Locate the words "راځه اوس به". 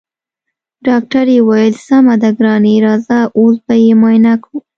2.85-3.73